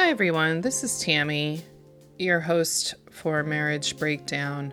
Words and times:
Hi, 0.00 0.08
everyone. 0.08 0.62
This 0.62 0.82
is 0.82 0.92
Tami, 0.92 1.60
your 2.18 2.40
host 2.40 2.94
for 3.10 3.42
Marriage 3.42 3.98
Breakdown. 3.98 4.72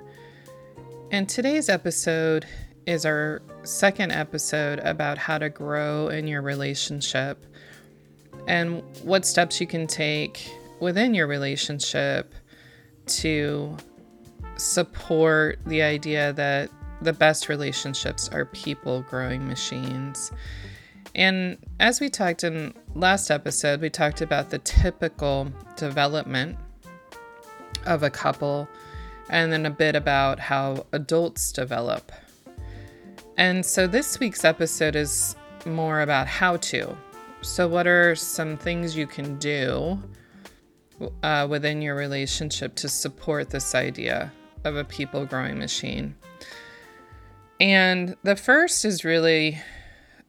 And 1.12 1.28
today's 1.28 1.68
episode 1.68 2.46
is 2.86 3.06
our 3.06 3.42
second 3.64 4.14
episode 4.14 4.80
about 4.80 5.18
how 5.18 5.38
to 5.38 5.50
grow 5.50 6.08
in 6.08 6.30
your 6.30 6.42
relationship 6.42 7.46
and 8.48 8.82
what 9.04 9.26
steps 9.26 9.60
you 9.60 9.68
can 9.68 9.86
take 9.86 10.50
within 10.80 11.14
your 11.14 11.28
relationship 11.28 12.34
to 13.08 13.76
support 14.56 15.60
the 15.66 15.82
idea 15.82 16.32
that 16.34 16.70
the 17.02 17.12
best 17.12 17.50
relationships 17.50 18.30
are 18.30 18.46
people 18.46 19.02
growing 19.10 19.46
machines. 19.46 20.32
And 21.18 21.58
as 21.80 22.00
we 22.00 22.10
talked 22.10 22.44
in 22.44 22.76
last 22.94 23.32
episode, 23.32 23.82
we 23.82 23.90
talked 23.90 24.22
about 24.22 24.52
the 24.52 24.60
typical 24.60 25.52
development 25.76 26.58
of 27.88 28.04
a 28.04 28.10
couple 28.12 28.70
and 29.30 29.52
then 29.52 29.66
a 29.66 29.72
bit 29.72 29.96
about 29.96 30.40
how 30.40 30.86
adults 30.92 31.52
develop. 31.52 32.12
And 33.36 33.66
so 33.66 33.88
this 33.88 34.20
week's 34.20 34.46
episode 34.46 34.96
is 34.96 35.36
more 35.66 36.02
about 36.02 36.28
how 36.28 36.58
to. 36.58 36.96
So, 37.42 37.68
what 37.68 37.88
are 37.88 38.16
some 38.16 38.58
things 38.58 38.96
you 38.96 39.08
can 39.08 39.38
do 39.38 40.02
uh, 41.24 41.48
within 41.50 41.82
your 41.82 41.96
relationship 41.96 42.76
to 42.76 42.90
support 42.90 43.50
this 43.50 43.76
idea 43.76 44.32
of 44.64 44.76
a 44.76 44.84
people 44.84 45.26
growing 45.26 45.58
machine? 45.58 46.16
And 47.60 48.16
the 48.24 48.36
first 48.36 48.86
is 48.86 49.04
really 49.04 49.60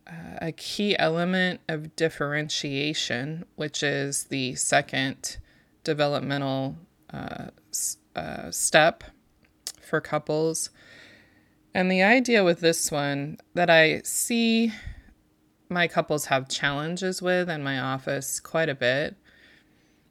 uh, 0.09 0.39
a 0.41 0.53
key 0.53 0.99
element 0.99 1.61
of 1.69 1.95
differentiation, 1.97 3.45
which 3.57 3.83
is 3.83 4.25
the 4.25 4.55
second 4.55 5.39
developmental 5.85 6.77
uh, 7.13 7.49
uh, 8.17 8.51
step 8.51 9.05
for 9.81 10.01
couples. 10.01 10.71
And 11.75 11.91
the 11.91 12.03
idea 12.03 12.45
with 12.45 12.61
this 12.61 12.91
one 12.91 13.39
that 13.55 13.71
I 13.71 14.01
see 14.03 14.73
my 15.69 15.87
couples 15.87 16.27
have 16.27 16.49
challenges 16.49 17.21
with 17.21 17.51
in 17.51 17.63
my 17.63 17.79
office 17.79 18.41
quite 18.41 18.69
a 18.69 18.75
bit, 18.75 19.17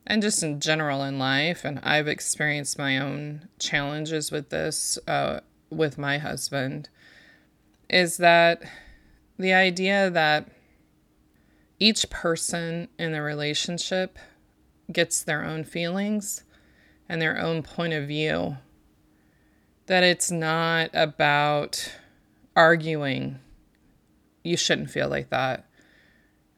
and 0.05 0.21
just 0.21 0.43
in 0.43 0.59
general 0.59 1.03
in 1.03 1.17
life, 1.17 1.65
and 1.65 1.79
I've 1.79 2.07
experienced 2.07 2.77
my 2.77 2.99
own 2.99 3.49
challenges 3.59 4.31
with 4.31 4.49
this 4.49 4.99
uh, 5.07 5.39
with 5.69 5.97
my 5.97 6.17
husband 6.17 6.89
is 7.89 8.17
that 8.17 8.63
the 9.37 9.53
idea 9.53 10.09
that 10.09 10.49
each 11.79 12.09
person 12.09 12.87
in 12.97 13.11
the 13.11 13.21
relationship 13.21 14.17
gets 14.91 15.21
their 15.21 15.43
own 15.43 15.63
feelings 15.63 16.43
and 17.07 17.21
their 17.21 17.39
own 17.39 17.63
point 17.63 17.93
of 17.93 18.07
view. 18.07 18.57
That 19.85 20.03
it's 20.03 20.31
not 20.31 20.89
about 20.93 21.93
arguing. 22.55 23.39
You 24.43 24.57
shouldn't 24.57 24.89
feel 24.89 25.07
like 25.07 25.29
that. 25.29 25.65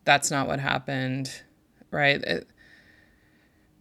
That's 0.05 0.31
not 0.31 0.47
what 0.47 0.59
happened, 0.59 1.44
right? 1.91 2.22
It, 2.23 2.47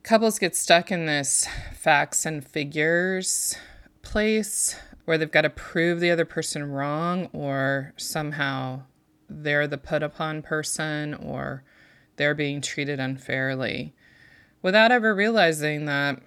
couples 0.02 0.38
get 0.38 0.56
stuck 0.56 0.90
in 0.90 1.06
this 1.06 1.46
facts 1.74 2.26
and 2.26 2.46
figures 2.46 3.56
place 4.02 4.76
where 5.08 5.16
they've 5.16 5.30
got 5.30 5.40
to 5.40 5.48
prove 5.48 6.00
the 6.00 6.10
other 6.10 6.26
person 6.26 6.70
wrong 6.70 7.30
or 7.32 7.94
somehow 7.96 8.82
they're 9.26 9.66
the 9.66 9.78
put 9.78 10.02
upon 10.02 10.42
person 10.42 11.14
or 11.14 11.64
they're 12.16 12.34
being 12.34 12.60
treated 12.60 13.00
unfairly 13.00 13.94
without 14.60 14.92
ever 14.92 15.14
realizing 15.14 15.86
that 15.86 16.20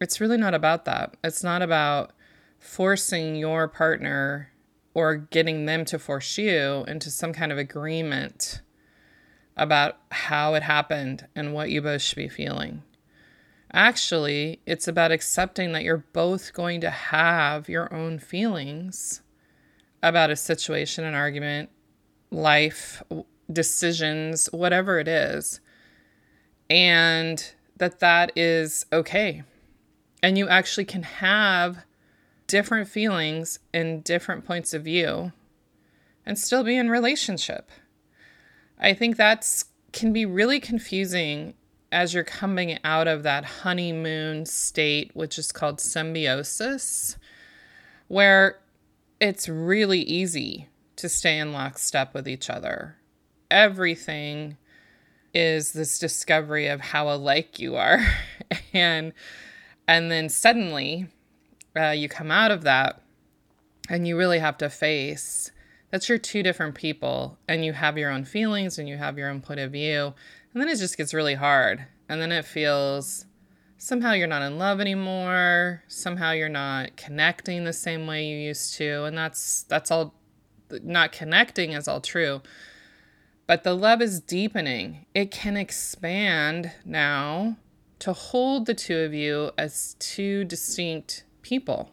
it's 0.00 0.20
really 0.20 0.36
not 0.36 0.54
about 0.54 0.84
that. 0.86 1.16
It's 1.22 1.44
not 1.44 1.62
about 1.62 2.10
forcing 2.58 3.36
your 3.36 3.68
partner 3.68 4.50
or 4.92 5.14
getting 5.14 5.66
them 5.66 5.84
to 5.84 5.96
force 5.96 6.36
you 6.36 6.84
into 6.88 7.12
some 7.12 7.32
kind 7.32 7.52
of 7.52 7.58
agreement 7.58 8.60
about 9.56 9.98
how 10.10 10.54
it 10.54 10.64
happened 10.64 11.28
and 11.36 11.54
what 11.54 11.70
you 11.70 11.80
both 11.80 12.02
should 12.02 12.16
be 12.16 12.28
feeling. 12.28 12.82
Actually, 13.72 14.60
it's 14.66 14.88
about 14.88 15.12
accepting 15.12 15.72
that 15.72 15.84
you're 15.84 16.04
both 16.12 16.52
going 16.52 16.80
to 16.80 16.90
have 16.90 17.68
your 17.68 17.92
own 17.94 18.18
feelings 18.18 19.22
about 20.02 20.30
a 20.30 20.36
situation, 20.36 21.04
an 21.04 21.14
argument, 21.14 21.70
life, 22.30 23.02
decisions, 23.52 24.46
whatever 24.52 24.98
it 24.98 25.06
is, 25.06 25.60
and 26.68 27.52
that 27.76 28.00
that 28.00 28.32
is 28.36 28.86
okay. 28.92 29.42
And 30.22 30.36
you 30.36 30.48
actually 30.48 30.84
can 30.84 31.02
have 31.04 31.84
different 32.46 32.88
feelings 32.88 33.60
and 33.72 34.02
different 34.02 34.44
points 34.44 34.74
of 34.74 34.82
view 34.82 35.32
and 36.26 36.38
still 36.38 36.64
be 36.64 36.76
in 36.76 36.90
relationship. 36.90 37.70
I 38.78 38.94
think 38.94 39.16
that's 39.16 39.66
can 39.92 40.12
be 40.12 40.24
really 40.24 40.60
confusing 40.60 41.54
as 41.92 42.14
you're 42.14 42.24
coming 42.24 42.78
out 42.84 43.08
of 43.08 43.22
that 43.24 43.44
honeymoon 43.44 44.46
state, 44.46 45.10
which 45.14 45.38
is 45.38 45.52
called 45.52 45.80
symbiosis, 45.80 47.16
where 48.08 48.58
it's 49.20 49.48
really 49.48 50.00
easy 50.00 50.68
to 50.96 51.08
stay 51.08 51.38
in 51.38 51.52
lockstep 51.52 52.14
with 52.14 52.28
each 52.28 52.48
other. 52.48 52.96
Everything 53.50 54.56
is 55.34 55.72
this 55.72 55.98
discovery 55.98 56.66
of 56.66 56.80
how 56.80 57.10
alike 57.10 57.58
you 57.58 57.76
are. 57.76 58.00
and 58.72 59.12
and 59.88 60.10
then 60.10 60.28
suddenly 60.28 61.08
uh, 61.76 61.90
you 61.90 62.08
come 62.08 62.30
out 62.30 62.50
of 62.50 62.62
that 62.62 63.02
and 63.88 64.06
you 64.06 64.16
really 64.16 64.38
have 64.38 64.56
to 64.58 64.70
face 64.70 65.50
that 65.90 66.08
you're 66.08 66.18
two 66.18 66.42
different 66.42 66.74
people 66.76 67.36
and 67.48 67.64
you 67.64 67.72
have 67.72 67.98
your 67.98 68.10
own 68.10 68.24
feelings 68.24 68.78
and 68.78 68.88
you 68.88 68.96
have 68.96 69.18
your 69.18 69.28
own 69.28 69.40
point 69.40 69.58
of 69.58 69.72
view 69.72 70.14
and 70.52 70.60
then 70.60 70.68
it 70.68 70.78
just 70.78 70.96
gets 70.96 71.14
really 71.14 71.34
hard. 71.34 71.86
And 72.08 72.20
then 72.20 72.32
it 72.32 72.44
feels 72.44 73.26
somehow 73.78 74.12
you're 74.12 74.26
not 74.26 74.42
in 74.42 74.58
love 74.58 74.80
anymore. 74.80 75.82
Somehow 75.88 76.32
you're 76.32 76.48
not 76.48 76.96
connecting 76.96 77.64
the 77.64 77.72
same 77.72 78.06
way 78.06 78.24
you 78.24 78.36
used 78.36 78.74
to. 78.74 79.04
And 79.04 79.16
that's 79.16 79.62
that's 79.64 79.90
all 79.90 80.14
not 80.82 81.12
connecting 81.12 81.72
is 81.72 81.88
all 81.88 82.00
true. 82.00 82.42
But 83.46 83.64
the 83.64 83.74
love 83.74 84.00
is 84.00 84.20
deepening. 84.20 85.06
It 85.14 85.30
can 85.30 85.56
expand 85.56 86.72
now 86.84 87.56
to 88.00 88.12
hold 88.12 88.66
the 88.66 88.74
two 88.74 88.98
of 88.98 89.12
you 89.12 89.50
as 89.58 89.96
two 89.98 90.44
distinct 90.44 91.24
people. 91.42 91.90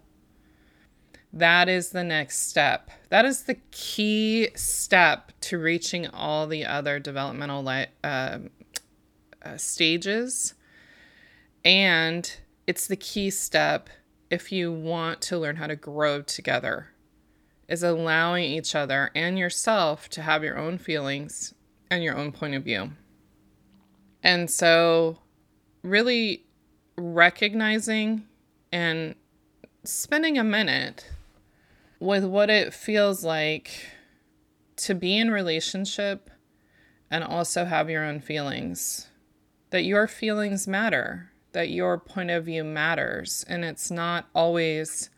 That 1.34 1.70
is 1.70 1.90
the 1.90 2.04
next 2.04 2.48
step. 2.50 2.90
That 3.10 3.26
is 3.26 3.44
the 3.44 3.58
key 3.72 4.50
step 4.56 5.32
to 5.42 5.60
reaching 5.60 6.08
all 6.08 6.48
the 6.48 6.66
other 6.66 7.00
developmental 7.00 7.64
li- 7.64 7.88
uh, 8.04 8.40
uh, 9.44 9.58
stages. 9.58 10.54
And 11.64 12.32
it's 12.66 12.88
the 12.88 12.96
key 12.96 13.30
step 13.30 13.90
if 14.30 14.52
you 14.52 14.72
want 14.72 15.22
to 15.22 15.38
learn 15.38 15.58
how 15.58 15.68
to 15.68 15.76
grow 15.76 16.22
together 16.22 16.90
is 17.68 17.84
allowing 17.84 18.46
each 18.46 18.76
other 18.76 19.12
and 19.14 19.38
yourself 19.38 20.10
to 20.10 20.22
have 20.22 20.44
your 20.44 20.58
own 20.58 20.78
feelings 20.78 21.54
and 21.92 22.04
your 22.04 22.18
own 22.18 22.32
point 22.32 22.56
of 22.56 22.64
view. 22.64 22.92
And 24.24 24.50
so 24.50 25.20
really 25.84 26.46
recognizing 26.98 28.26
and 28.72 29.16
spending 29.84 30.38
a 30.38 30.44
minute 30.44 31.10
with 32.00 32.24
what 32.24 32.50
it 32.50 32.74
feels 32.74 33.24
like 33.24 33.72
to 34.78 34.94
be 34.94 35.18
in 35.18 35.32
relationship 35.32 36.30
and 37.10 37.24
also 37.24 37.66
have 37.66 37.90
your 37.90 38.04
own 38.04 38.20
feelings. 38.20 39.08
That 39.72 39.84
your 39.84 40.08
feelings 40.08 40.68
matter 40.68 41.32
that 41.58 41.70
your 41.70 41.98
point 41.98 42.30
of 42.30 42.46
view 42.46 42.64
matters 42.64 43.44
and 43.50 43.66
it's 43.66 43.90
not 43.90 44.28
always 44.36 45.10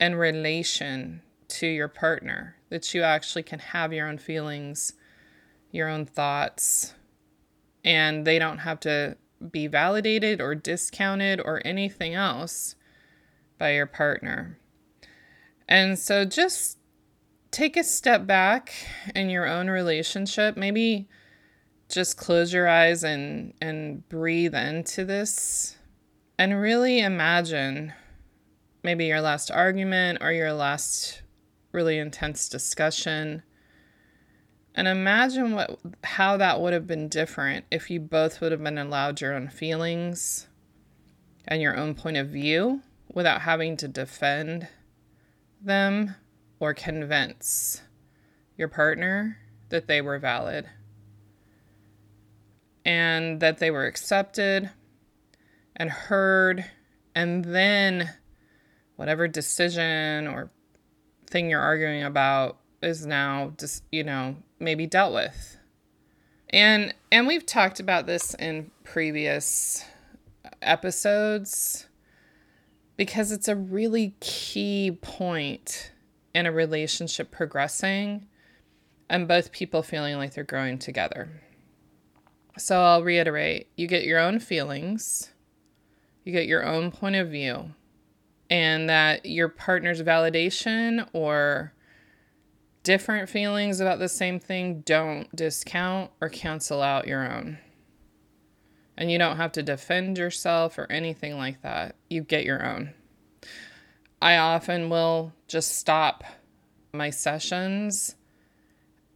in 0.00 0.14
relation 0.16 1.22
to 1.46 1.68
your 1.68 1.86
partner 1.86 2.56
that 2.68 2.92
you 2.92 3.02
actually 3.02 3.44
can 3.44 3.60
have 3.60 3.92
your 3.92 4.08
own 4.08 4.18
feelings 4.18 4.94
your 5.70 5.88
own 5.88 6.04
thoughts 6.04 6.94
and 7.84 8.26
they 8.26 8.40
don't 8.40 8.58
have 8.58 8.80
to 8.80 9.16
be 9.52 9.68
validated 9.68 10.40
or 10.40 10.52
discounted 10.52 11.40
or 11.40 11.62
anything 11.64 12.12
else 12.12 12.74
by 13.56 13.72
your 13.72 13.86
partner 13.86 14.58
and 15.68 15.98
so 15.98 16.24
just 16.24 16.78
take 17.50 17.76
a 17.76 17.84
step 17.84 18.26
back 18.26 18.72
in 19.14 19.30
your 19.30 19.46
own 19.46 19.68
relationship. 19.70 20.56
Maybe 20.56 21.08
just 21.88 22.16
close 22.16 22.52
your 22.52 22.68
eyes 22.68 23.04
and 23.04 23.54
and 23.60 24.06
breathe 24.08 24.54
into 24.54 25.04
this 25.04 25.76
and 26.38 26.60
really 26.60 27.00
imagine 27.00 27.92
maybe 28.82 29.06
your 29.06 29.20
last 29.20 29.50
argument 29.50 30.18
or 30.20 30.32
your 30.32 30.52
last 30.52 31.22
really 31.72 31.98
intense 31.98 32.48
discussion 32.48 33.42
And 34.74 34.86
imagine 34.86 35.52
what 35.54 35.78
how 36.04 36.36
that 36.36 36.60
would 36.60 36.72
have 36.72 36.86
been 36.86 37.08
different 37.08 37.64
if 37.70 37.90
you 37.90 38.00
both 38.00 38.40
would 38.40 38.52
have 38.52 38.62
been 38.62 38.78
allowed 38.78 39.20
your 39.20 39.34
own 39.34 39.48
feelings 39.48 40.46
and 41.46 41.60
your 41.62 41.76
own 41.76 41.94
point 41.94 42.16
of 42.16 42.28
view 42.28 42.82
without 43.12 43.42
having 43.42 43.76
to 43.78 43.88
defend 43.88 44.68
them 45.62 46.14
or 46.60 46.74
convince 46.74 47.82
your 48.56 48.68
partner 48.68 49.38
that 49.68 49.86
they 49.86 50.00
were 50.00 50.18
valid 50.18 50.68
and 52.84 53.40
that 53.40 53.58
they 53.58 53.70
were 53.70 53.84
accepted 53.84 54.70
and 55.76 55.90
heard, 55.90 56.64
and 57.14 57.44
then 57.44 58.10
whatever 58.96 59.28
decision 59.28 60.26
or 60.26 60.50
thing 61.26 61.50
you're 61.50 61.60
arguing 61.60 62.02
about 62.02 62.58
is 62.82 63.06
now 63.06 63.52
just, 63.58 63.84
you 63.92 64.02
know, 64.02 64.36
maybe 64.58 64.86
dealt 64.86 65.12
with. 65.12 65.58
And 66.50 66.94
and 67.12 67.26
we've 67.26 67.44
talked 67.44 67.78
about 67.78 68.06
this 68.06 68.34
in 68.34 68.70
previous 68.84 69.84
episodes 70.62 71.87
because 72.98 73.30
it's 73.32 73.48
a 73.48 73.56
really 73.56 74.14
key 74.20 74.98
point 75.00 75.92
in 76.34 76.44
a 76.44 76.52
relationship 76.52 77.30
progressing 77.30 78.26
and 79.08 79.26
both 79.26 79.52
people 79.52 79.82
feeling 79.82 80.16
like 80.16 80.34
they're 80.34 80.44
growing 80.44 80.78
together. 80.78 81.30
So 82.58 82.82
I'll 82.82 83.04
reiterate 83.04 83.68
you 83.76 83.86
get 83.86 84.02
your 84.04 84.18
own 84.18 84.40
feelings, 84.40 85.32
you 86.24 86.32
get 86.32 86.46
your 86.46 86.66
own 86.66 86.90
point 86.90 87.14
of 87.14 87.28
view, 87.28 87.70
and 88.50 88.90
that 88.90 89.24
your 89.24 89.48
partner's 89.48 90.02
validation 90.02 91.08
or 91.12 91.72
different 92.82 93.28
feelings 93.28 93.80
about 93.80 94.00
the 94.00 94.08
same 94.08 94.40
thing 94.40 94.80
don't 94.80 95.34
discount 95.36 96.10
or 96.20 96.28
cancel 96.28 96.82
out 96.82 97.06
your 97.06 97.30
own. 97.30 97.58
And 98.98 99.12
you 99.12 99.16
don't 99.16 99.36
have 99.36 99.52
to 99.52 99.62
defend 99.62 100.18
yourself 100.18 100.76
or 100.76 100.90
anything 100.90 101.38
like 101.38 101.62
that. 101.62 101.94
You 102.10 102.22
get 102.22 102.44
your 102.44 102.66
own. 102.66 102.94
I 104.20 104.36
often 104.36 104.90
will 104.90 105.32
just 105.46 105.78
stop 105.78 106.24
my 106.92 107.10
sessions 107.10 108.16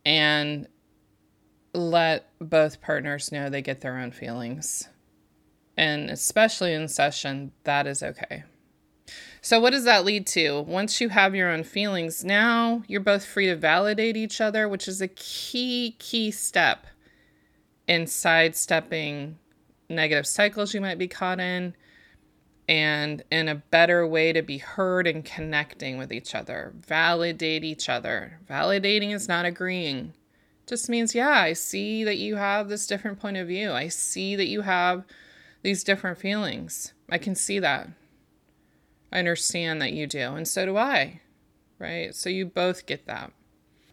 and 0.07 0.69
let 1.75 2.31
both 2.39 2.81
partners 2.81 3.33
know 3.33 3.51
they 3.51 3.61
get 3.61 3.81
their 3.81 3.99
own 3.99 4.13
feelings. 4.13 4.89
And 5.77 6.11
especially 6.11 6.75
in 6.75 6.87
session, 6.87 7.51
that 7.65 7.89
is 7.89 8.05
okay. 8.05 8.45
So, 9.41 9.59
what 9.59 9.71
does 9.71 9.85
that 9.85 10.05
lead 10.05 10.29
to? 10.29 10.61
Once 10.61 11.01
you 11.01 11.09
have 11.09 11.35
your 11.35 11.51
own 11.51 11.65
feelings, 11.65 12.25
now 12.25 12.85
you're 12.87 13.01
both 13.01 13.25
free 13.25 13.47
to 13.47 13.57
validate 13.57 14.17
each 14.17 14.41
other, 14.41 14.69
which 14.69 14.87
is 14.87 15.01
a 15.01 15.09
key, 15.09 15.97
key 15.99 16.31
step 16.31 16.87
in 17.89 18.07
sidestepping 18.07 19.39
negative 19.93 20.27
cycles 20.27 20.75
you 20.75 20.81
might 20.81 20.99
be 20.99 21.09
caught 21.09 21.41
in 21.41 21.75
and 22.69 23.23
in 23.31 23.49
a 23.49 23.57
better 23.57 24.07
way 24.07 24.33
to 24.33 24.43
be 24.43 24.59
heard 24.59 25.07
and 25.07 25.25
connecting 25.25 25.99
with 25.99 26.13
each 26.13 26.35
other. 26.35 26.73
Validate 26.87 27.65
each 27.65 27.89
other. 27.89 28.41
Validating 28.49 29.13
is 29.13 29.29
not 29.29 29.45
agreeing. 29.45 30.15
It 30.63 30.69
just 30.69 30.89
means, 30.89 31.15
yeah, 31.15 31.31
I 31.31 31.55
see 31.55 32.05
that 32.05 32.19
you 32.19 32.37
have 32.37 32.69
this 32.69 32.87
different 32.87 33.21
point 33.21 33.37
of 33.37 33.49
view. 33.49 33.73
I 33.73 33.89
see 33.89 34.37
that 34.37 34.47
you 34.47 34.63
have 34.63 35.05
these 35.63 35.85
different 35.85 36.19
feelings. 36.19 36.93
I 37.11 37.19
can 37.19 37.35
see 37.35 37.59
that. 37.59 37.89
I 39.13 39.19
understand 39.19 39.83
that 39.83 39.93
you 39.93 40.07
do, 40.07 40.35
and 40.35 40.49
so 40.49 40.65
do 40.65 40.77
I. 40.77 41.21
Right? 41.79 42.15
So 42.15 42.31
you 42.31 42.47
both 42.47 42.87
get 42.87 43.07
that. 43.07 43.33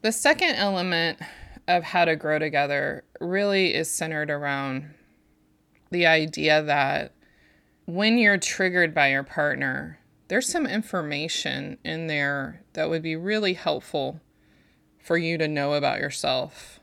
The 0.01 0.11
second 0.11 0.55
element 0.55 1.19
of 1.67 1.83
how 1.83 2.05
to 2.05 2.15
grow 2.15 2.39
together 2.39 3.03
really 3.19 3.73
is 3.73 3.89
centered 3.89 4.29
around 4.29 4.93
the 5.91 6.05
idea 6.05 6.61
that 6.63 7.13
when 7.85 8.17
you're 8.17 8.37
triggered 8.37 8.93
by 8.93 9.09
your 9.09 9.23
partner, 9.23 9.99
there's 10.27 10.47
some 10.47 10.67
information 10.67 11.77
in 11.83 12.07
there 12.07 12.61
that 12.73 12.89
would 12.89 13.01
be 13.01 13.15
really 13.15 13.53
helpful 13.53 14.21
for 14.99 15.17
you 15.17 15.37
to 15.37 15.47
know 15.47 15.73
about 15.73 15.99
yourself. 15.99 16.79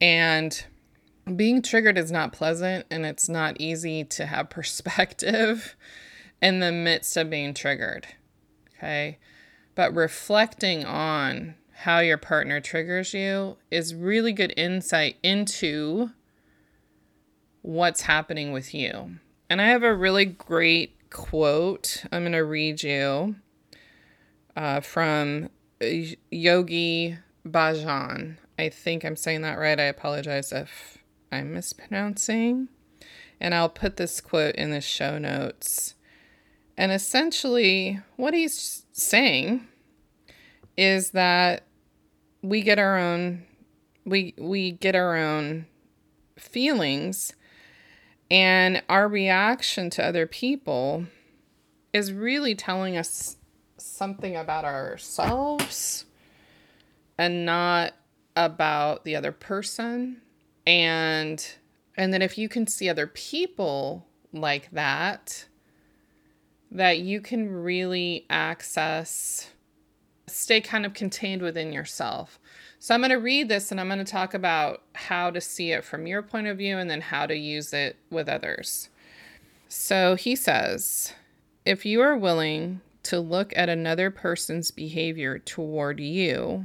And 0.00 0.62
being 1.36 1.62
triggered 1.62 1.96
is 1.96 2.10
not 2.10 2.32
pleasant 2.32 2.86
and 2.90 3.06
it's 3.06 3.28
not 3.28 3.60
easy 3.60 4.04
to 4.04 4.26
have 4.26 4.50
perspective 4.50 5.76
in 6.42 6.60
the 6.60 6.72
midst 6.72 7.16
of 7.16 7.30
being 7.30 7.54
triggered. 7.54 8.06
Okay. 8.76 9.18
But 9.74 9.94
reflecting 9.94 10.84
on 10.84 11.54
how 11.72 12.00
your 12.00 12.18
partner 12.18 12.60
triggers 12.60 13.14
you 13.14 13.56
is 13.70 13.94
really 13.94 14.32
good 14.32 14.52
insight 14.56 15.16
into 15.22 16.10
what's 17.62 18.02
happening 18.02 18.52
with 18.52 18.74
you. 18.74 19.16
And 19.48 19.60
I 19.60 19.68
have 19.68 19.82
a 19.82 19.94
really 19.94 20.24
great 20.24 21.10
quote 21.10 22.04
I'm 22.12 22.22
going 22.22 22.32
to 22.32 22.44
read 22.44 22.82
you 22.82 23.36
uh, 24.56 24.80
from 24.80 25.50
Yogi 26.30 27.18
Bhajan. 27.46 28.36
I 28.58 28.68
think 28.68 29.04
I'm 29.04 29.16
saying 29.16 29.42
that 29.42 29.58
right. 29.58 29.78
I 29.78 29.84
apologize 29.84 30.52
if 30.52 30.98
I'm 31.32 31.52
mispronouncing. 31.52 32.68
And 33.40 33.54
I'll 33.54 33.70
put 33.70 33.96
this 33.96 34.20
quote 34.20 34.54
in 34.56 34.70
the 34.70 34.82
show 34.82 35.18
notes. 35.18 35.94
And 36.76 36.92
essentially, 36.92 38.00
what 38.16 38.34
he's 38.34 38.84
saying 38.92 39.66
is 40.76 41.10
that 41.10 41.64
we 42.42 42.62
get 42.62 42.78
our 42.78 42.98
own 42.98 43.44
we 44.04 44.34
we 44.38 44.72
get 44.72 44.94
our 44.94 45.16
own 45.16 45.66
feelings 46.38 47.34
and 48.30 48.82
our 48.88 49.08
reaction 49.08 49.90
to 49.90 50.04
other 50.04 50.26
people 50.26 51.04
is 51.92 52.12
really 52.12 52.54
telling 52.54 52.96
us 52.96 53.36
something 53.76 54.36
about 54.36 54.64
ourselves 54.64 56.04
and 57.18 57.44
not 57.44 57.92
about 58.36 59.04
the 59.04 59.16
other 59.16 59.32
person. 59.32 60.20
And 60.66 61.44
and 61.96 62.14
then 62.14 62.22
if 62.22 62.38
you 62.38 62.48
can 62.48 62.66
see 62.66 62.88
other 62.88 63.06
people 63.06 64.06
like 64.32 64.70
that, 64.70 65.46
that 66.70 66.98
you 67.00 67.20
can 67.20 67.50
really 67.50 68.26
access 68.30 69.50
stay 70.28 70.60
kind 70.60 70.86
of 70.86 70.94
contained 70.94 71.42
within 71.42 71.72
yourself. 71.72 72.38
So 72.82 72.94
I'm 72.94 73.02
going 73.02 73.10
to 73.10 73.16
read 73.16 73.50
this 73.50 73.70
and 73.70 73.78
I'm 73.78 73.88
going 73.88 73.98
to 73.98 74.04
talk 74.06 74.32
about 74.32 74.82
how 74.94 75.30
to 75.30 75.40
see 75.40 75.70
it 75.72 75.84
from 75.84 76.06
your 76.06 76.22
point 76.22 76.46
of 76.46 76.56
view 76.56 76.78
and 76.78 76.88
then 76.88 77.02
how 77.02 77.26
to 77.26 77.36
use 77.36 77.74
it 77.74 77.96
with 78.10 78.26
others. 78.26 78.88
So 79.68 80.14
he 80.14 80.34
says, 80.34 81.12
if 81.66 81.84
you 81.84 82.00
are 82.00 82.16
willing 82.16 82.80
to 83.02 83.20
look 83.20 83.52
at 83.54 83.68
another 83.68 84.10
person's 84.10 84.70
behavior 84.70 85.38
toward 85.38 86.00
you 86.00 86.64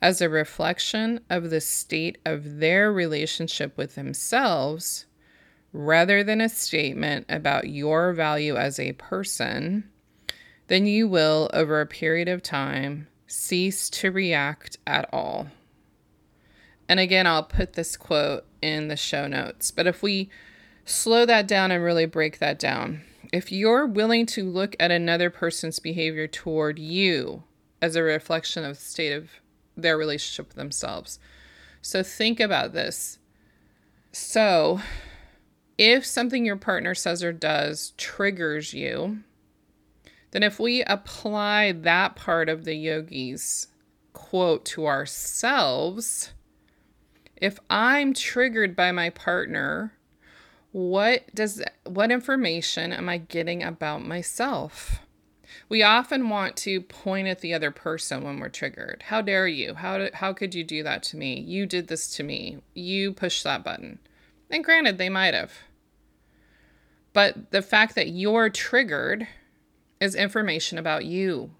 as 0.00 0.22
a 0.22 0.30
reflection 0.30 1.20
of 1.28 1.50
the 1.50 1.60
state 1.60 2.16
of 2.24 2.58
their 2.58 2.90
relationship 2.90 3.76
with 3.76 3.96
themselves, 3.96 5.04
rather 5.74 6.24
than 6.24 6.40
a 6.40 6.48
statement 6.48 7.26
about 7.28 7.68
your 7.68 8.14
value 8.14 8.56
as 8.56 8.80
a 8.80 8.92
person, 8.92 9.90
then 10.68 10.86
you 10.86 11.06
will, 11.06 11.50
over 11.52 11.82
a 11.82 11.86
period 11.86 12.28
of 12.28 12.42
time, 12.42 13.07
cease 13.28 13.88
to 13.90 14.10
react 14.10 14.78
at 14.86 15.08
all. 15.12 15.48
And 16.88 16.98
again, 16.98 17.26
I'll 17.26 17.44
put 17.44 17.74
this 17.74 17.96
quote 17.96 18.44
in 18.60 18.88
the 18.88 18.96
show 18.96 19.28
notes. 19.28 19.70
But 19.70 19.86
if 19.86 20.02
we 20.02 20.30
slow 20.84 21.26
that 21.26 21.46
down 21.46 21.70
and 21.70 21.84
really 21.84 22.06
break 22.06 22.38
that 22.38 22.58
down, 22.58 23.02
if 23.32 23.52
you're 23.52 23.86
willing 23.86 24.26
to 24.26 24.44
look 24.44 24.74
at 24.80 24.90
another 24.90 25.30
person's 25.30 25.78
behavior 25.78 26.26
toward 26.26 26.78
you 26.78 27.44
as 27.80 27.94
a 27.94 28.02
reflection 28.02 28.64
of 28.64 28.78
the 28.78 28.82
state 28.82 29.12
of 29.12 29.30
their 29.76 29.96
relationship 29.96 30.48
with 30.48 30.56
themselves. 30.56 31.18
So 31.82 32.02
think 32.02 32.40
about 32.40 32.72
this. 32.72 33.18
So, 34.10 34.80
if 35.76 36.04
something 36.04 36.44
your 36.44 36.56
partner 36.56 36.94
says 36.94 37.22
or 37.22 37.32
does 37.32 37.92
triggers 37.96 38.74
you, 38.74 39.22
then 40.30 40.42
if 40.42 40.60
we 40.60 40.82
apply 40.82 41.72
that 41.72 42.16
part 42.16 42.48
of 42.48 42.64
the 42.64 42.74
yogi's 42.74 43.68
quote 44.12 44.64
to 44.66 44.86
ourselves, 44.86 46.32
if 47.36 47.58
I'm 47.70 48.12
triggered 48.12 48.76
by 48.76 48.92
my 48.92 49.10
partner, 49.10 49.92
what 50.72 51.34
does 51.34 51.62
what 51.84 52.10
information 52.10 52.92
am 52.92 53.08
I 53.08 53.18
getting 53.18 53.62
about 53.62 54.04
myself? 54.04 55.00
We 55.70 55.82
often 55.82 56.28
want 56.28 56.56
to 56.58 56.82
point 56.82 57.28
at 57.28 57.40
the 57.40 57.54
other 57.54 57.70
person 57.70 58.22
when 58.22 58.38
we're 58.38 58.50
triggered. 58.50 59.04
How 59.06 59.22
dare 59.22 59.48
you? 59.48 59.74
How 59.74 60.08
how 60.12 60.32
could 60.32 60.54
you 60.54 60.64
do 60.64 60.82
that 60.82 61.02
to 61.04 61.16
me? 61.16 61.40
You 61.40 61.64
did 61.64 61.88
this 61.88 62.14
to 62.16 62.22
me. 62.22 62.58
You 62.74 63.12
pushed 63.12 63.44
that 63.44 63.64
button. 63.64 63.98
And 64.50 64.64
granted, 64.64 64.98
they 64.98 65.08
might 65.08 65.34
have. 65.34 65.52
But 67.12 67.50
the 67.50 67.62
fact 67.62 67.94
that 67.94 68.08
you're 68.08 68.50
triggered 68.50 69.26
is 70.00 70.14
information 70.14 70.78
about 70.78 71.04
you. 71.04 71.50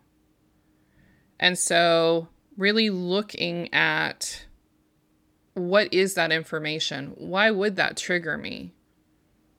And 1.41 1.59
so, 1.59 2.29
really 2.57 2.91
looking 2.91 3.73
at 3.73 4.45
what 5.55 5.93
is 5.93 6.15
that 6.15 6.33
information? 6.33 7.13
Why 7.17 7.51
would 7.51 7.77
that 7.77 7.97
trigger 7.97 8.37
me? 8.39 8.75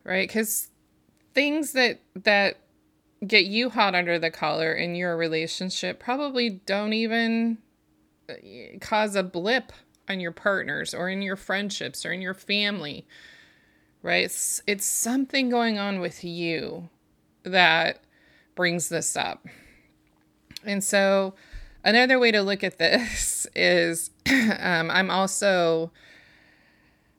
Right? 0.04 0.30
Cuz 0.30 0.70
things 1.34 1.74
that 1.74 2.00
that 2.16 2.58
get 3.26 3.46
you 3.46 3.70
hot 3.70 3.96
under 3.96 4.18
the 4.18 4.32
collar 4.32 4.74
in 4.74 4.96
your 4.96 5.16
relationship 5.18 6.00
probably 6.00 6.50
don't 6.50 6.94
even 6.94 7.58
uh, 8.30 8.34
cause 8.80 9.16
a 9.16 9.24
blip 9.24 9.72
on 10.08 10.20
your 10.20 10.32
partners 10.32 10.94
or 10.94 11.10
in 11.10 11.22
your 11.22 11.36
friendships 11.36 12.06
or 12.06 12.12
in 12.12 12.22
your 12.22 12.34
family 12.34 13.06
right 14.02 14.26
it's, 14.26 14.62
it's 14.66 14.86
something 14.86 15.50
going 15.50 15.78
on 15.78 16.00
with 16.00 16.24
you 16.24 16.90
that 17.44 18.02
brings 18.60 18.90
this 18.90 19.16
up 19.16 19.48
and 20.66 20.84
so 20.84 21.34
another 21.86 22.20
way 22.20 22.30
to 22.30 22.42
look 22.42 22.62
at 22.62 22.78
this 22.78 23.48
is 23.56 24.12
um, 24.60 24.92
i'm 24.92 25.10
also 25.10 25.90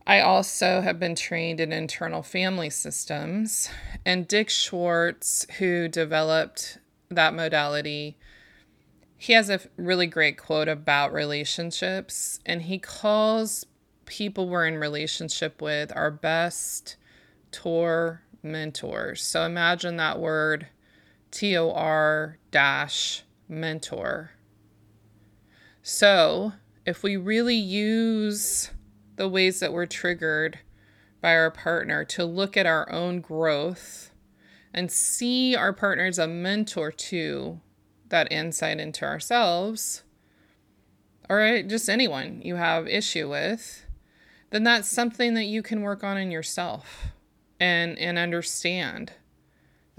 I 0.06 0.22
also 0.22 0.80
have 0.80 0.98
been 0.98 1.14
trained 1.14 1.60
in 1.60 1.72
internal 1.72 2.24
family 2.24 2.68
systems. 2.68 3.70
And 4.04 4.26
Dick 4.26 4.50
Schwartz, 4.50 5.46
who 5.58 5.86
developed 5.86 6.78
that 7.10 7.32
modality, 7.32 8.16
he 9.16 9.34
has 9.34 9.48
a 9.48 9.60
really 9.76 10.08
great 10.08 10.36
quote 10.36 10.66
about 10.66 11.12
relationships. 11.12 12.40
And 12.44 12.62
he 12.62 12.80
calls 12.80 13.66
people 14.04 14.48
we're 14.48 14.66
in 14.66 14.78
relationship 14.78 15.62
with 15.62 15.94
our 15.94 16.10
best 16.10 16.96
tour 17.52 18.22
mentors. 18.42 19.22
So 19.22 19.44
imagine 19.44 19.96
that 19.98 20.18
word 20.18 20.66
T 21.30 21.56
O 21.56 21.70
R 21.70 22.38
dash 22.50 23.22
mentor. 23.48 24.32
So 25.82 26.52
if 26.86 27.02
we 27.02 27.16
really 27.16 27.56
use 27.56 28.70
the 29.16 29.28
ways 29.28 29.60
that 29.60 29.72
we're 29.72 29.86
triggered 29.86 30.60
by 31.20 31.34
our 31.34 31.50
partner 31.50 32.04
to 32.04 32.24
look 32.24 32.56
at 32.56 32.66
our 32.66 32.90
own 32.90 33.20
growth 33.20 34.10
and 34.72 34.90
see 34.90 35.54
our 35.54 35.72
partner 35.72 36.06
as 36.06 36.18
a 36.18 36.26
mentor 36.26 36.90
to 36.90 37.60
that 38.08 38.30
insight 38.32 38.80
into 38.80 39.04
ourselves 39.04 40.02
or 41.28 41.62
just 41.62 41.88
anyone 41.88 42.40
you 42.42 42.56
have 42.56 42.88
issue 42.88 43.28
with 43.28 43.86
then 44.50 44.64
that's 44.64 44.88
something 44.88 45.34
that 45.34 45.44
you 45.44 45.62
can 45.62 45.82
work 45.82 46.02
on 46.02 46.16
in 46.16 46.30
yourself 46.30 47.08
and 47.60 47.98
and 47.98 48.18
understand 48.18 49.12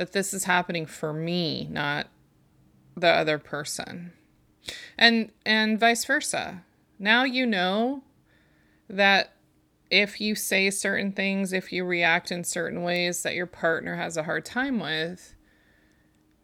that 0.01 0.13
this 0.13 0.33
is 0.33 0.45
happening 0.45 0.85
for 0.85 1.13
me 1.13 1.67
not 1.71 2.07
the 2.97 3.07
other 3.07 3.37
person 3.37 4.11
and 4.97 5.31
and 5.45 5.79
vice 5.79 6.03
versa 6.03 6.63
now 6.99 7.23
you 7.23 7.45
know 7.45 8.01
that 8.89 9.33
if 9.91 10.21
you 10.21 10.35
say 10.35 10.69
certain 10.69 11.11
things, 11.11 11.51
if 11.51 11.71
you 11.73 11.83
react 11.83 12.31
in 12.31 12.45
certain 12.45 12.81
ways 12.81 13.23
that 13.23 13.35
your 13.35 13.45
partner 13.45 13.97
has 13.97 14.15
a 14.15 14.23
hard 14.23 14.45
time 14.45 14.79
with, 14.79 15.35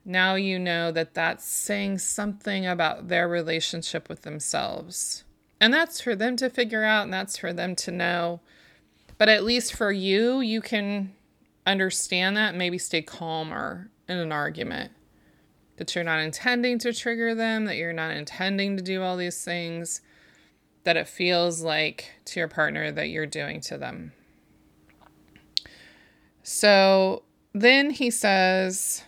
now 0.04 0.36
you 0.36 0.60
know 0.60 0.92
that 0.92 1.14
that's 1.14 1.46
saying 1.46 1.98
something 1.98 2.68
about 2.68 3.08
their 3.08 3.28
relationship 3.28 4.10
with 4.10 4.24
themselves. 4.24 5.24
And 5.62 5.74
that's 5.74 6.02
for 6.02 6.14
them 6.14 6.36
to 6.38 6.50
figure 6.50 6.84
out 6.84 7.06
and 7.06 7.14
that's 7.14 7.38
for 7.38 7.54
them 7.54 7.76
to 7.78 7.92
know. 7.92 8.42
But 9.18 9.30
at 9.30 9.44
least 9.44 9.74
for 9.74 9.92
you, 9.92 10.42
you 10.42 10.62
can 10.62 11.14
understand 11.68 12.38
that 12.38 12.56
maybe 12.56 12.78
stay 12.78 13.02
calmer 13.02 13.92
in 14.08 14.18
an 14.18 14.32
argument. 14.32 14.92
That 15.76 15.94
you're 15.94 16.04
not 16.04 16.20
intending 16.20 16.80
to 16.80 16.94
trigger 16.94 17.36
them, 17.36 17.66
that 17.66 17.76
you're 17.76 17.94
not 17.94 18.12
intending 18.12 18.78
to 18.78 18.84
do 18.84 19.04
all 19.04 19.18
these 19.18 19.44
things 19.44 20.02
that 20.86 20.98
it 20.98 21.08
feels 21.08 21.62
like 21.62 22.14
to 22.26 22.40
your 22.40 22.48
partner 22.48 22.92
that 22.92 23.10
you're 23.10 23.26
doing 23.26 23.60
to 23.60 23.78
them. 23.78 24.14
So 26.42 27.24
then 27.54 27.90
he 27.90 28.10
says 28.10 29.04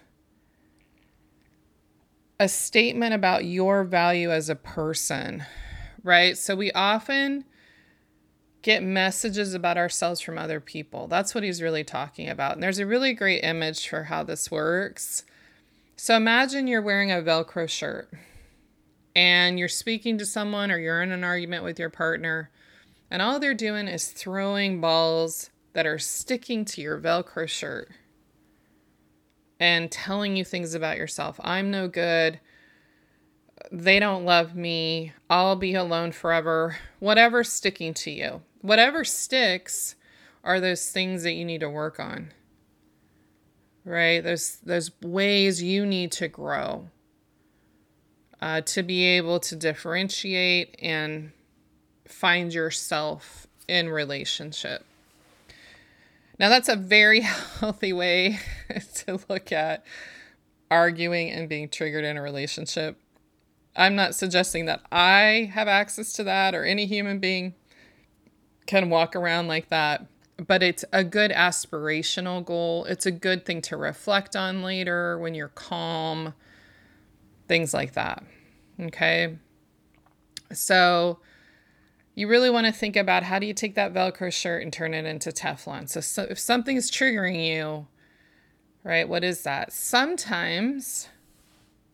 a 2.39 2.49
statement 2.49 3.13
about 3.13 3.45
your 3.45 3.85
value 3.85 4.29
as 4.29 4.49
a 4.49 4.55
person, 4.55 5.45
right? 6.03 6.37
So 6.37 6.55
we 6.55 6.71
often 6.73 7.45
get 8.61 8.83
messages 8.83 9.53
about 9.53 9.77
ourselves 9.77 10.19
from 10.19 10.37
other 10.37 10.59
people. 10.59 11.07
That's 11.07 11.33
what 11.33 11.43
he's 11.43 11.61
really 11.61 11.83
talking 11.83 12.27
about. 12.29 12.53
And 12.53 12.63
there's 12.63 12.79
a 12.79 12.85
really 12.85 13.13
great 13.13 13.43
image 13.43 13.87
for 13.87 14.03
how 14.03 14.23
this 14.23 14.51
works. 14.51 15.23
So 15.95 16.15
imagine 16.15 16.67
you're 16.67 16.81
wearing 16.81 17.11
a 17.11 17.15
Velcro 17.15 17.69
shirt 17.69 18.09
and 19.15 19.57
you're 19.59 19.67
speaking 19.67 20.17
to 20.17 20.25
someone 20.25 20.71
or 20.71 20.77
you're 20.77 21.01
in 21.01 21.11
an 21.11 21.23
argument 21.23 21.63
with 21.63 21.79
your 21.79 21.89
partner, 21.89 22.51
and 23.11 23.21
all 23.21 23.39
they're 23.39 23.53
doing 23.53 23.87
is 23.87 24.07
throwing 24.07 24.79
balls 24.79 25.49
that 25.73 25.87
are 25.87 25.99
sticking 25.99 26.63
to 26.65 26.81
your 26.81 26.99
Velcro 26.99 27.47
shirt 27.49 27.89
and 29.59 29.91
telling 29.91 30.37
you 30.37 30.45
things 30.45 30.73
about 30.73 30.97
yourself. 30.97 31.39
I'm 31.43 31.71
no 31.71 31.87
good. 31.87 32.39
They 33.71 33.99
don't 33.99 34.25
love 34.25 34.55
me. 34.55 35.11
I'll 35.29 35.55
be 35.55 35.73
alone 35.75 36.11
forever. 36.11 36.77
Whatever's 36.99 37.51
sticking 37.51 37.93
to 37.95 38.11
you, 38.11 38.41
whatever 38.61 39.03
sticks 39.03 39.95
are 40.43 40.59
those 40.59 40.89
things 40.89 41.23
that 41.23 41.33
you 41.33 41.45
need 41.45 41.61
to 41.61 41.69
work 41.69 41.99
on. 41.99 42.31
Right? 43.85 44.23
Those 44.23 44.57
those 44.57 44.91
ways 45.01 45.63
you 45.63 45.85
need 45.85 46.11
to 46.13 46.27
grow 46.27 46.89
uh, 48.41 48.61
to 48.61 48.83
be 48.83 49.03
able 49.05 49.39
to 49.39 49.55
differentiate 49.55 50.75
and 50.81 51.31
find 52.05 52.53
yourself 52.53 53.47
in 53.67 53.89
relationship. 53.89 54.85
Now, 56.39 56.49
that's 56.49 56.69
a 56.69 56.75
very 56.75 57.19
healthy 57.59 57.93
way 57.93 58.39
to 58.95 59.19
look 59.29 59.51
at 59.51 59.83
arguing 60.71 61.29
and 61.31 61.49
being 61.49 61.69
triggered 61.69 62.05
in 62.05 62.17
a 62.17 62.21
relationship. 62.21 62.97
I'm 63.75 63.95
not 63.95 64.15
suggesting 64.15 64.65
that 64.65 64.81
I 64.91 65.51
have 65.53 65.67
access 65.67 66.13
to 66.13 66.23
that 66.23 66.55
or 66.55 66.63
any 66.63 66.85
human 66.85 67.19
being 67.19 67.55
can 68.69 68.91
walk 68.91 69.15
around 69.15 69.47
like 69.47 69.69
that, 69.69 70.05
but 70.45 70.61
it's 70.61 70.85
a 70.93 71.03
good 71.03 71.31
aspirational 71.31 72.45
goal. 72.45 72.85
It's 72.85 73.07
a 73.07 73.11
good 73.11 73.43
thing 73.43 73.63
to 73.63 73.75
reflect 73.75 74.35
on 74.35 74.61
later 74.61 75.17
when 75.17 75.33
you're 75.33 75.47
calm 75.47 76.35
things 77.47 77.73
like 77.73 77.93
that. 77.93 78.23
Okay. 78.79 79.39
So 80.53 81.17
you 82.13 82.27
really 82.27 82.51
want 82.51 82.67
to 82.67 82.71
think 82.71 82.95
about 82.95 83.23
how 83.23 83.39
do 83.39 83.47
you 83.47 83.55
take 83.55 83.73
that 83.73 83.91
Velcro 83.91 84.31
shirt 84.31 84.61
and 84.61 84.71
turn 84.71 84.93
it 84.93 85.03
into 85.03 85.31
Teflon. 85.31 85.89
So, 85.89 85.99
so 85.99 86.27
if 86.29 86.37
something's 86.37 86.91
triggering 86.91 87.43
you, 87.43 87.87
right, 88.83 89.09
what 89.09 89.23
is 89.23 89.41
that? 89.41 89.73
Sometimes 89.73 91.09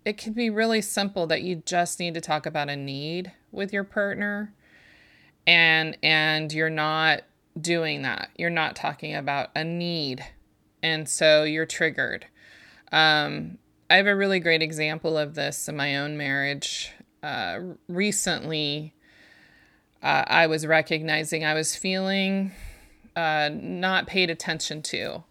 it 0.03 0.17
can 0.17 0.33
be 0.33 0.49
really 0.49 0.81
simple 0.81 1.25
that 1.27 1.41
you 1.41 1.63
just 1.65 2.01
need 2.01 2.15
to 2.15 2.21
talk 2.21 2.45
about 2.45 2.67
a 2.67 2.75
need 2.75 3.31
with 3.53 3.71
your 3.71 3.85
partner 3.85 4.53
and 5.47 5.97
and 6.03 6.51
you're 6.51 6.69
not 6.69 7.23
doing 7.59 8.01
that. 8.01 8.29
You're 8.37 8.49
not 8.49 8.75
talking 8.75 9.15
about 9.15 9.49
a 9.55 9.63
need. 9.63 10.25
And 10.83 11.07
so 11.07 11.43
you're 11.43 11.65
triggered. 11.65 12.27
Um, 12.91 13.57
I 13.89 13.97
have 13.97 14.07
a 14.07 14.15
really 14.15 14.39
great 14.39 14.61
example 14.61 15.17
of 15.17 15.35
this 15.35 15.67
in 15.67 15.75
my 15.75 15.97
own 15.97 16.17
marriage. 16.17 16.91
Uh, 17.23 17.59
recently, 17.87 18.93
uh, 20.03 20.23
I 20.27 20.47
was 20.47 20.65
recognizing 20.65 21.43
I 21.43 21.53
was 21.53 21.75
feeling 21.75 22.51
uh, 23.15 23.49
not 23.53 24.07
paid 24.07 24.29
attention 24.29 24.81
to 24.83 25.23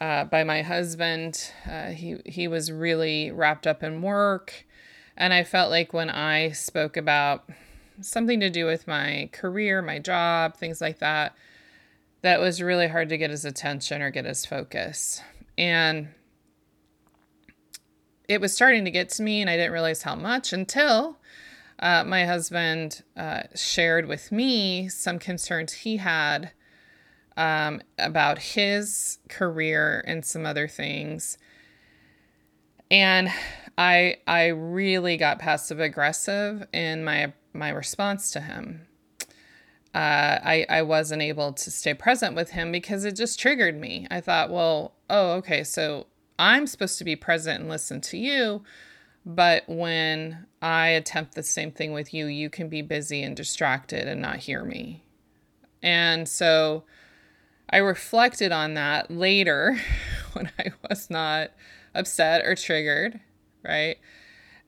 uh, 0.00 0.24
by 0.24 0.44
my 0.44 0.62
husband. 0.62 1.50
Uh, 1.66 1.86
he 1.86 2.16
he 2.26 2.48
was 2.48 2.70
really 2.70 3.30
wrapped 3.30 3.66
up 3.66 3.82
in 3.82 4.02
work, 4.02 4.66
and 5.16 5.32
I 5.32 5.44
felt 5.44 5.70
like 5.70 5.92
when 5.92 6.10
I 6.10 6.50
spoke 6.52 6.96
about 6.96 7.48
something 8.00 8.40
to 8.40 8.50
do 8.50 8.66
with 8.66 8.86
my 8.86 9.28
career, 9.32 9.82
my 9.82 9.98
job, 9.98 10.56
things 10.56 10.80
like 10.80 10.98
that, 10.98 11.34
that 12.22 12.40
was 12.40 12.62
really 12.62 12.88
hard 12.88 13.08
to 13.08 13.18
get 13.18 13.30
his 13.30 13.44
attention 13.44 14.02
or 14.02 14.10
get 14.10 14.24
his 14.24 14.44
focus. 14.44 15.22
And 15.56 16.08
it 18.28 18.40
was 18.40 18.52
starting 18.52 18.84
to 18.84 18.90
get 18.90 19.08
to 19.10 19.22
me, 19.22 19.40
and 19.40 19.48
I 19.48 19.56
didn't 19.56 19.72
realize 19.72 20.02
how 20.02 20.14
much 20.14 20.52
until 20.52 21.18
uh, 21.78 22.04
my 22.04 22.26
husband 22.26 23.02
uh, 23.16 23.44
shared 23.54 24.06
with 24.06 24.30
me 24.30 24.88
some 24.88 25.18
concerns 25.18 25.72
he 25.72 25.96
had 25.96 26.50
um, 27.36 27.80
about 27.98 28.38
his 28.38 29.18
career 29.28 30.04
and 30.06 30.24
some 30.24 30.44
other 30.44 30.68
things. 30.68 31.38
And 32.90 33.30
I 33.76 34.16
I 34.26 34.46
really 34.48 35.16
got 35.16 35.38
passive 35.38 35.78
aggressive 35.78 36.66
in 36.72 37.04
my 37.04 37.32
my 37.58 37.70
response 37.70 38.30
to 38.32 38.40
him. 38.40 38.86
Uh, 39.94 40.38
I 40.44 40.66
I 40.68 40.82
wasn't 40.82 41.22
able 41.22 41.52
to 41.52 41.70
stay 41.70 41.94
present 41.94 42.36
with 42.36 42.50
him 42.50 42.70
because 42.70 43.04
it 43.04 43.16
just 43.16 43.40
triggered 43.40 43.78
me. 43.78 44.06
I 44.10 44.20
thought, 44.20 44.50
well, 44.50 44.94
oh, 45.10 45.32
okay, 45.32 45.64
so 45.64 46.06
I'm 46.38 46.66
supposed 46.66 46.98
to 46.98 47.04
be 47.04 47.16
present 47.16 47.60
and 47.60 47.68
listen 47.68 48.00
to 48.02 48.18
you. 48.18 48.62
But 49.26 49.64
when 49.68 50.46
I 50.62 50.88
attempt 50.88 51.34
the 51.34 51.42
same 51.42 51.70
thing 51.70 51.92
with 51.92 52.14
you, 52.14 52.26
you 52.26 52.48
can 52.48 52.68
be 52.68 52.80
busy 52.80 53.22
and 53.22 53.36
distracted 53.36 54.06
and 54.06 54.22
not 54.22 54.36
hear 54.36 54.64
me. 54.64 55.04
And 55.82 56.28
so 56.28 56.84
I 57.70 57.78
reflected 57.78 58.52
on 58.52 58.74
that 58.74 59.10
later 59.10 59.78
when 60.32 60.50
I 60.58 60.72
was 60.88 61.10
not 61.10 61.50
upset 61.94 62.44
or 62.44 62.54
triggered, 62.54 63.20
right? 63.64 63.98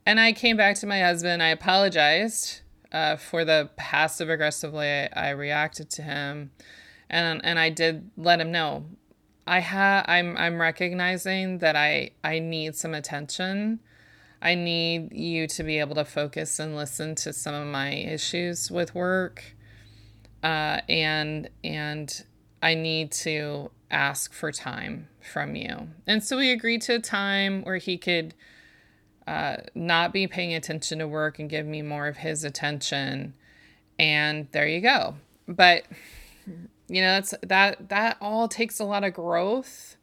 And 0.04 0.18
I 0.18 0.32
came 0.32 0.56
back 0.56 0.76
to 0.76 0.86
my 0.86 1.00
husband. 1.00 1.42
I 1.42 1.48
apologized 1.48 2.60
uh, 2.92 3.16
for 3.16 3.44
the 3.44 3.70
passive 3.76 4.28
aggressively 4.28 4.86
I, 4.88 5.08
I 5.14 5.30
reacted 5.30 5.90
to 5.90 6.02
him, 6.02 6.50
and 7.08 7.40
and 7.44 7.58
I 7.58 7.70
did 7.70 8.10
let 8.16 8.40
him 8.40 8.52
know 8.52 8.84
I 9.50 9.58
ha 9.58 10.04
I'm 10.06 10.36
I'm 10.36 10.60
recognizing 10.60 11.58
that 11.58 11.74
I 11.74 12.12
I 12.22 12.38
need 12.38 12.76
some 12.76 12.94
attention. 12.94 13.80
I 14.40 14.54
need 14.54 15.12
you 15.12 15.48
to 15.48 15.64
be 15.64 15.80
able 15.80 15.96
to 15.96 16.04
focus 16.04 16.60
and 16.60 16.76
listen 16.76 17.16
to 17.16 17.32
some 17.32 17.54
of 17.54 17.66
my 17.66 17.90
issues 17.90 18.70
with 18.70 18.94
work. 18.94 19.56
Uh, 20.42 20.80
and 20.88 21.50
and 21.64 22.24
I 22.62 22.74
need 22.74 23.10
to 23.12 23.72
ask 23.90 24.32
for 24.32 24.52
time 24.52 25.08
from 25.20 25.56
you. 25.56 25.88
And 26.06 26.22
so 26.22 26.36
we 26.36 26.52
agreed 26.52 26.82
to 26.82 26.94
a 26.94 27.00
time 27.00 27.62
where 27.62 27.78
he 27.78 27.98
could 27.98 28.34
uh, 29.30 29.62
not 29.76 30.12
be 30.12 30.26
paying 30.26 30.54
attention 30.54 30.98
to 30.98 31.06
work 31.06 31.38
and 31.38 31.48
give 31.48 31.64
me 31.64 31.82
more 31.82 32.08
of 32.08 32.16
his 32.16 32.42
attention. 32.42 33.32
And 33.96 34.48
there 34.50 34.66
you 34.66 34.80
go. 34.80 35.14
But 35.46 35.84
you 36.88 37.00
know, 37.00 37.12
that's 37.12 37.34
that 37.44 37.90
that 37.90 38.16
all 38.20 38.48
takes 38.48 38.80
a 38.80 38.84
lot 38.84 39.04
of 39.04 39.14
growth. 39.14 39.96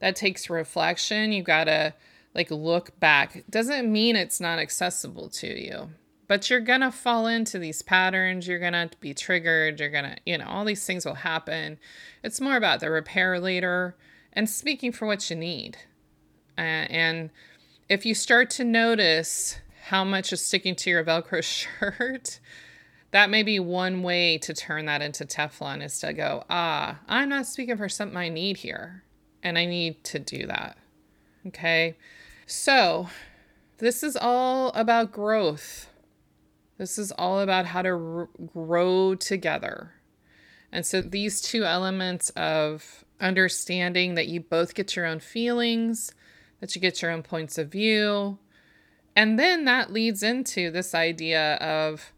That 0.00 0.14
takes 0.14 0.50
reflection. 0.50 1.32
You 1.32 1.42
gotta 1.42 1.94
like 2.34 2.50
look 2.50 3.00
back. 3.00 3.44
Doesn't 3.48 3.90
mean 3.90 4.14
it's 4.14 4.40
not 4.40 4.58
accessible 4.58 5.30
to 5.30 5.46
you. 5.46 5.88
But 6.28 6.50
you're 6.50 6.60
gonna 6.60 6.92
fall 6.92 7.26
into 7.26 7.58
these 7.58 7.80
patterns, 7.80 8.46
you're 8.46 8.58
gonna 8.58 8.90
be 9.00 9.14
triggered, 9.14 9.80
you're 9.80 9.88
gonna, 9.88 10.18
you 10.26 10.36
know, 10.36 10.46
all 10.46 10.66
these 10.66 10.84
things 10.84 11.06
will 11.06 11.14
happen. 11.14 11.78
It's 12.22 12.42
more 12.42 12.56
about 12.56 12.80
the 12.80 12.90
repair 12.90 13.40
later 13.40 13.96
and 14.34 14.50
speaking 14.50 14.92
for 14.92 15.06
what 15.06 15.30
you 15.30 15.36
need. 15.36 15.78
Uh, 16.58 16.60
and 16.90 17.30
if 17.88 18.04
you 18.04 18.14
start 18.14 18.50
to 18.50 18.64
notice 18.64 19.58
how 19.84 20.04
much 20.04 20.32
is 20.32 20.44
sticking 20.44 20.74
to 20.76 20.90
your 20.90 21.04
Velcro 21.04 21.42
shirt, 21.80 22.40
that 23.12 23.30
may 23.30 23.42
be 23.42 23.58
one 23.58 24.02
way 24.02 24.38
to 24.38 24.52
turn 24.52 24.86
that 24.86 25.02
into 25.02 25.24
Teflon 25.24 25.82
is 25.82 25.98
to 26.00 26.12
go, 26.12 26.44
ah, 26.50 26.98
I'm 27.08 27.28
not 27.28 27.46
speaking 27.46 27.76
for 27.76 27.88
something 27.88 28.16
I 28.16 28.28
need 28.28 28.58
here. 28.58 29.04
And 29.42 29.56
I 29.56 29.64
need 29.64 30.02
to 30.04 30.18
do 30.18 30.46
that. 30.46 30.76
Okay. 31.46 31.96
So 32.46 33.08
this 33.78 34.02
is 34.02 34.16
all 34.16 34.70
about 34.70 35.12
growth. 35.12 35.88
This 36.78 36.98
is 36.98 37.12
all 37.12 37.40
about 37.40 37.66
how 37.66 37.82
to 37.82 37.90
r- 37.90 38.28
grow 38.52 39.14
together. 39.14 39.92
And 40.72 40.84
so 40.84 41.00
these 41.00 41.40
two 41.40 41.64
elements 41.64 42.30
of 42.30 43.04
understanding 43.20 44.16
that 44.16 44.26
you 44.26 44.40
both 44.40 44.74
get 44.74 44.96
your 44.96 45.06
own 45.06 45.20
feelings 45.20 46.12
that 46.60 46.74
you 46.74 46.80
get 46.80 47.02
your 47.02 47.10
own 47.10 47.22
points 47.22 47.58
of 47.58 47.70
view. 47.70 48.38
And 49.14 49.38
then 49.38 49.64
that 49.64 49.92
leads 49.92 50.22
into 50.22 50.70
this 50.70 50.94
idea 50.94 51.54
of 51.54 52.12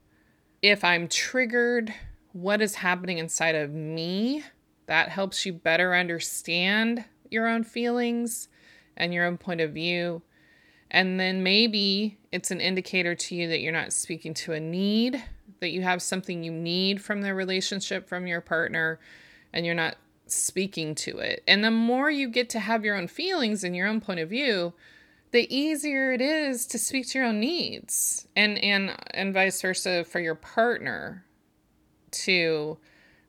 if 0.63 0.83
I'm 0.85 1.09
triggered, 1.09 1.95
what 2.33 2.61
is 2.61 2.77
happening 2.77 3.19
inside 3.19 3.55
of 3.55 3.73
me? 3.73 4.43
That 4.87 5.11
helps 5.11 5.47
you 5.47 5.53
better 5.53 5.95
understand 5.95 7.05
your 7.31 7.47
own 7.47 7.63
feelings 7.63 8.49
and 8.97 9.15
your 9.15 9.27
own 9.27 9.39
point 9.39 9.61
of 9.61 9.73
view. 9.73 10.23
And 10.91 11.21
then 11.21 11.43
maybe 11.43 12.19
it's 12.33 12.51
an 12.51 12.61
indicator 12.61 13.15
to 13.15 13.35
you 13.35 13.49
that 13.49 13.61
you're 13.61 13.73
not 13.73 13.93
speaking 13.93 14.35
to 14.35 14.53
a 14.53 14.61
need, 14.61 15.23
that 15.61 15.71
you 15.71 15.83
have 15.83 16.01
something 16.01 16.43
you 16.43 16.53
need 16.53 17.03
from 17.03 17.21
the 17.21 17.35
relationship 17.35 18.09
from 18.09 18.27
your 18.27 18.41
partner, 18.41 18.99
and 19.53 19.67
you're 19.67 19.75
not 19.75 19.97
speaking 20.35 20.95
to 20.97 21.19
it. 21.19 21.43
And 21.47 21.63
the 21.65 21.71
more 21.71 22.11
you 22.11 22.29
get 22.29 22.49
to 22.51 22.61
have 22.61 22.85
your 22.85 22.97
own 22.97 23.09
feelings 23.09 23.65
and 23.65 23.75
your 23.75 23.87
own 23.87 24.01
point 24.01 24.21
of 24.21 24.29
view, 24.29 24.75
the 25.31 25.55
easier 25.55 26.13
it 26.13 26.21
is 26.21 26.67
to 26.67 26.79
speak 26.79 27.09
to 27.09 27.19
your 27.19 27.27
own 27.29 27.41
needs 27.41 28.27
and 28.35 28.59
and 28.59 28.97
and 29.13 29.35
vice 29.35 29.61
versa 29.61 30.05
for 30.05 30.21
your 30.21 30.35
partner 30.35 31.25
to 32.11 32.79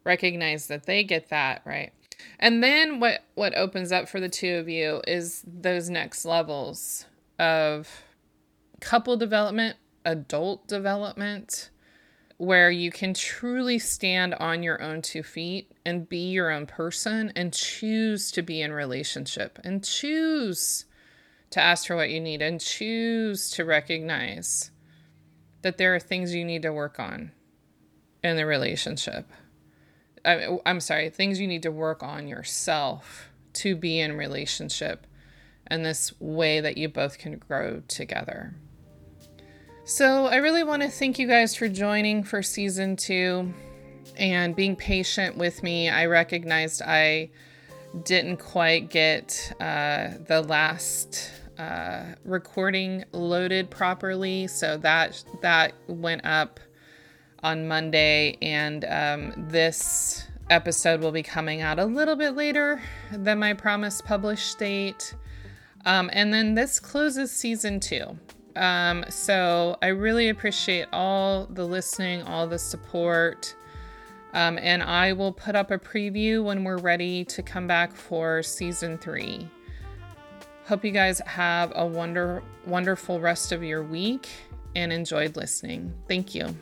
recognize 0.06 0.68
that 0.68 0.86
they 0.86 1.04
get 1.04 1.30
that, 1.30 1.62
right? 1.66 1.92
And 2.40 2.64
then 2.64 3.00
what 3.00 3.24
what 3.36 3.56
opens 3.58 3.92
up 3.92 4.08
for 4.08 4.20
the 4.20 4.30
two 4.30 4.56
of 4.56 4.70
you 4.70 5.02
is 5.08 5.44
those 5.46 5.90
next 5.90 6.26
levels 6.26 7.06
of 7.38 8.04
couple 8.80 9.18
development, 9.18 9.76
adult 10.06 10.68
development, 10.68 11.70
where 12.40 12.72
you 12.72 12.90
can 12.90 13.14
truly 13.14 13.78
stand 13.78 14.34
on 14.36 14.64
your 14.64 14.82
own 14.82 15.02
two 15.02 15.22
feet 15.22 15.74
and 15.86 16.08
be 16.08 16.32
your 16.32 16.50
own 16.50 16.66
person 16.66 17.34
and 17.36 17.54
choose 17.54 18.32
to 18.32 18.42
be 18.42 18.62
in 18.62 18.72
relationship 18.72 19.60
and 19.66 19.84
choose 19.84 20.86
to 21.50 21.60
ask 21.62 21.86
for 21.86 21.98
what 21.98 22.10
you 22.10 22.22
need 22.22 22.42
and 22.42 22.62
choose 22.62 23.52
to 23.52 23.66
recognize 23.66 24.72
that 25.64 25.78
there 25.78 25.94
are 25.94 26.00
things 26.00 26.34
you 26.34 26.46
need 26.46 26.62
to 26.62 26.72
work 26.72 26.98
on 26.98 27.30
in 28.24 28.38
the 28.38 28.46
relationship. 28.46 29.30
I, 30.24 30.60
I'm 30.66 30.80
sorry, 30.80 31.10
things 31.10 31.42
you 31.42 31.48
need 31.48 31.64
to 31.64 31.72
work 31.74 32.02
on 32.04 32.30
yourself 32.30 33.32
to 33.56 33.76
be 33.76 34.00
in 34.00 34.16
relationship 34.16 35.06
and 35.68 35.86
this 35.86 36.14
way 36.22 36.62
that 36.62 36.78
you 36.78 36.88
both 36.88 37.18
can 37.18 37.38
grow 37.38 37.82
together. 37.90 38.56
So, 39.90 40.28
I 40.28 40.36
really 40.36 40.64
want 40.64 40.84
to 40.84 40.88
thank 40.88 41.18
you 41.18 41.28
guys 41.28 41.56
for 41.56 41.68
joining 41.68 42.22
for 42.24 42.44
season 42.44 42.96
two 42.96 43.52
and 44.18 44.56
being 44.56 44.76
patient 44.76 45.36
with 45.36 45.64
me. 45.64 45.90
I 45.90 46.06
recognized 46.06 46.84
I 46.84 47.32
didn't 48.04 48.38
quite 48.38 48.92
get 48.92 49.52
uh, 49.60 50.10
the 50.28 50.44
last 50.48 51.32
uh, 51.58 52.04
recording 52.24 53.04
loaded 53.14 53.72
properly, 53.72 54.46
so 54.46 54.78
that 54.78 55.24
that 55.42 55.74
went 55.88 56.24
up 56.24 56.60
on 57.42 57.68
Monday, 57.68 58.38
and 58.44 58.86
um, 58.86 59.48
this 59.50 60.28
episode 60.52 61.02
will 61.02 61.12
be 61.12 61.24
coming 61.24 61.62
out 61.62 61.80
a 61.80 61.86
little 61.86 62.16
bit 62.16 62.36
later 62.36 62.80
than 63.12 63.40
my 63.40 63.56
promised 63.56 64.06
published 64.06 64.60
date. 64.60 65.16
Um, 65.84 66.12
and 66.14 66.32
then 66.32 66.54
this 66.54 66.80
closes 66.80 67.32
season 67.32 67.80
two. 67.80 68.20
Um, 68.56 69.06
so 69.10 69.78
I 69.82 69.88
really 69.88 70.30
appreciate 70.30 70.88
all 70.92 71.46
the 71.46 71.66
listening, 71.66 72.24
all 72.24 72.48
the 72.48 72.60
support. 72.60 73.56
Um, 74.34 74.60
and 74.60 74.84
I 74.84 75.14
will 75.14 75.32
put 75.32 75.56
up 75.56 75.72
a 75.72 75.80
preview 75.80 76.44
when 76.44 76.64
we're 76.64 76.78
ready 76.78 77.26
to 77.26 77.42
come 77.42 77.68
back 77.68 77.96
for 77.96 78.44
season 78.44 78.98
three. 78.98 79.50
Hope 80.68 80.86
you 80.86 80.92
guys 80.92 81.20
have 81.26 81.72
a 81.76 81.86
wonder, 81.86 82.44
wonderful 82.68 83.20
rest 83.20 83.52
of 83.52 83.64
your 83.64 83.84
week 83.84 84.30
and 84.76 84.94
enjoyed 84.94 85.36
listening. 85.36 85.94
Thank 86.08 86.36
you. 86.36 86.56